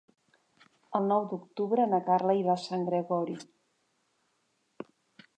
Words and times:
El 0.99 1.03
nou 1.09 1.25
d'octubre 1.33 1.85
na 1.91 1.99
Carla 2.07 2.35
irà 2.39 2.51
a 2.53 2.61
Sant 2.63 2.85
Gregori. 2.87 3.35